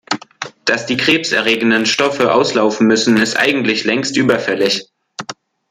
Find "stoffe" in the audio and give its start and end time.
1.85-2.33